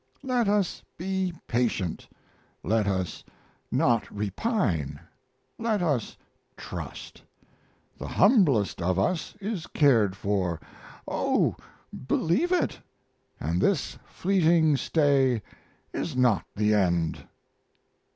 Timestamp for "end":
16.73-17.27